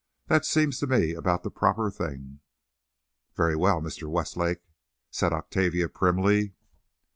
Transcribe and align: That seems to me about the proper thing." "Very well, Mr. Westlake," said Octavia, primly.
That 0.29 0.45
seems 0.45 0.79
to 0.79 0.87
me 0.87 1.13
about 1.13 1.43
the 1.43 1.51
proper 1.51 1.91
thing." 1.91 2.39
"Very 3.35 3.55
well, 3.55 3.81
Mr. 3.81 4.09
Westlake," 4.09 4.63
said 5.11 5.31
Octavia, 5.31 5.89
primly. 5.89 6.55